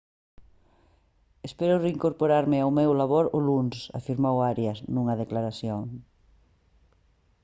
[1.47, 5.81] «espero reincorporarme ao meu labor o luns» afirmou arias nunha declaración